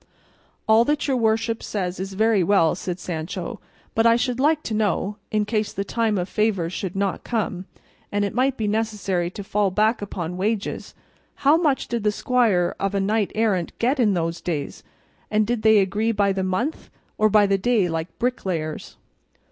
[0.67, 3.59] "All that your worship says is very well," said Sancho,
[3.93, 7.65] "but I should like to know (in case the time of favours should not come,
[8.11, 10.95] and it might be necessary to fall back upon wages)
[11.45, 14.81] how much did the squire of a knight errant get in those days,
[15.29, 16.89] and did they agree by the month,
[17.19, 18.97] or by the day like bricklayers?"